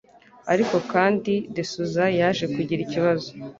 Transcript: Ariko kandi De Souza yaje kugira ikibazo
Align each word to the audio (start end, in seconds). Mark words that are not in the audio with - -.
Ariko 0.53 0.75
kandi 0.91 1.33
De 1.53 1.63
Souza 1.71 2.05
yaje 2.19 2.45
kugira 2.55 2.81
ikibazo 2.83 3.29